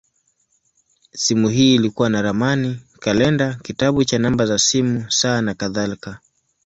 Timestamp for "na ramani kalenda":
2.09-3.59